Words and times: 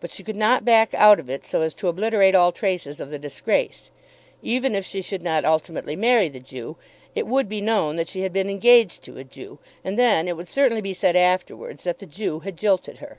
But 0.00 0.10
she 0.10 0.24
could 0.24 0.34
not 0.34 0.64
back 0.64 0.94
out 0.94 1.20
of 1.20 1.28
it 1.28 1.44
so 1.44 1.60
as 1.60 1.74
to 1.74 1.88
obliterate 1.88 2.34
all 2.34 2.52
traces 2.52 3.00
of 3.00 3.10
the 3.10 3.18
disgrace. 3.18 3.90
Even 4.42 4.74
if 4.74 4.82
she 4.86 5.02
should 5.02 5.20
not 5.22 5.44
ultimately 5.44 5.94
marry 5.94 6.30
the 6.30 6.40
Jew, 6.40 6.78
it 7.14 7.26
would 7.26 7.50
be 7.50 7.60
known 7.60 7.96
that 7.96 8.08
she 8.08 8.22
had 8.22 8.32
been 8.32 8.48
engaged 8.48 9.02
to 9.04 9.18
a 9.18 9.24
Jew, 9.24 9.58
and 9.84 9.98
then 9.98 10.26
it 10.26 10.38
would 10.38 10.48
certainly 10.48 10.80
be 10.80 10.94
said 10.94 11.16
afterwards 11.16 11.84
that 11.84 11.98
the 11.98 12.06
Jew 12.06 12.38
had 12.40 12.56
jilted 12.56 13.00
her. 13.00 13.18